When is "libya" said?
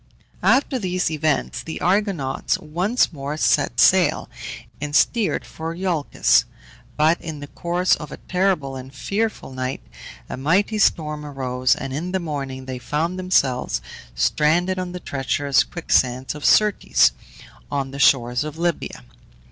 18.57-19.03